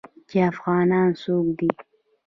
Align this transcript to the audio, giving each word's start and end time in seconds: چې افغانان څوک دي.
چې 0.29 0.37
افغانان 0.51 1.07
څوک 1.21 1.45
دي. 1.57 1.69